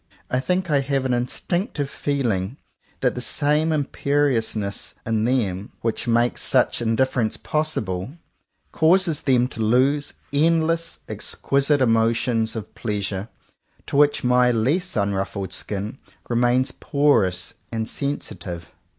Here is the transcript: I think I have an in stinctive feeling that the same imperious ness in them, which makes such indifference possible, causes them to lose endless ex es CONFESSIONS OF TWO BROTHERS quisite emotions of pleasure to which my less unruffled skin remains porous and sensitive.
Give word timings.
I 0.31 0.39
think 0.39 0.71
I 0.71 0.79
have 0.79 1.05
an 1.05 1.13
in 1.13 1.27
stinctive 1.27 1.87
feeling 1.87 2.57
that 3.01 3.13
the 3.13 3.21
same 3.21 3.71
imperious 3.71 4.55
ness 4.55 4.95
in 5.05 5.25
them, 5.25 5.73
which 5.81 6.07
makes 6.07 6.41
such 6.41 6.81
indifference 6.81 7.37
possible, 7.37 8.13
causes 8.71 9.21
them 9.21 9.47
to 9.49 9.61
lose 9.61 10.13
endless 10.33 11.01
ex 11.07 11.35
es 11.35 11.35
CONFESSIONS 11.35 11.35
OF 11.35 11.37
TWO 11.37 11.45
BROTHERS 11.45 11.49
quisite 11.49 11.87
emotions 11.87 12.55
of 12.55 12.73
pleasure 12.73 13.29
to 13.85 13.95
which 13.95 14.23
my 14.23 14.49
less 14.49 14.97
unruffled 14.97 15.53
skin 15.53 15.99
remains 16.27 16.71
porous 16.71 17.53
and 17.71 17.87
sensitive. 17.87 18.71